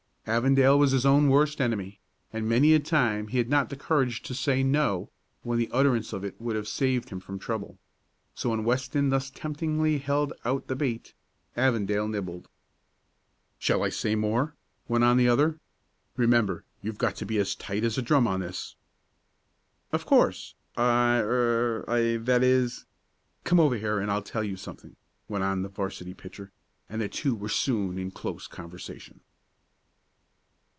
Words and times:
Avondale 0.27 0.77
was 0.79 0.91
his 0.91 1.05
own 1.05 1.29
worst 1.29 1.59
enemy, 1.59 1.99
and 2.31 2.47
many 2.47 2.73
a 2.73 2.79
time 2.79 3.27
he 3.29 3.39
had 3.39 3.49
not 3.49 3.69
the 3.69 3.75
courage 3.75 4.21
to 4.21 4.35
say 4.35 4.61
"no!" 4.63 5.09
when 5.41 5.57
the 5.57 5.67
utterance 5.73 6.13
of 6.13 6.23
it 6.23 6.39
would 6.39 6.55
have 6.55 6.67
saved 6.67 7.09
him 7.09 7.19
from 7.19 7.39
trouble. 7.39 7.79
So 8.35 8.51
when 8.51 8.63
Weston 8.63 9.09
thus 9.09 9.31
temptingly 9.31 9.97
held 9.97 10.31
out 10.45 10.67
the 10.67 10.75
bait, 10.75 11.15
Avondale 11.57 12.07
nibbled. 12.07 12.47
"Shall 13.57 13.83
I 13.83 13.89
say 13.89 14.11
any 14.11 14.21
more?" 14.21 14.55
went 14.87 15.03
on 15.03 15.17
the 15.17 15.27
other. 15.27 15.59
"Remember, 16.15 16.63
you've 16.83 16.99
got 16.99 17.15
to 17.17 17.25
be 17.25 17.39
as 17.39 17.55
tight 17.55 17.83
as 17.83 17.97
a 17.97 18.01
drum 18.03 18.27
on 18.27 18.41
this." 18.41 18.75
"Of 19.91 20.05
course. 20.05 20.53
I 20.77 21.17
er 21.19 21.83
I 21.89 22.17
that 22.17 22.43
is" 22.43 22.85
"Come 23.43 23.59
over 23.59 23.75
here 23.75 23.99
and 23.99 24.11
I'll 24.11 24.21
tell 24.21 24.43
you 24.43 24.55
something," 24.55 24.95
went 25.27 25.43
on 25.43 25.63
the 25.63 25.69
'varsity 25.69 26.13
pitcher, 26.13 26.51
and 26.87 27.01
the 27.01 27.09
two 27.09 27.35
were 27.35 27.49
soon 27.49 27.97
in 27.97 28.11
close 28.11 28.45
conversation. 28.45 29.21